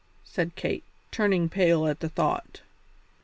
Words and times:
said 0.25 0.55
Kate, 0.55 0.83
turning 1.11 1.47
pale 1.47 1.85
at 1.85 1.99
the 1.99 2.09
thought. 2.09 2.61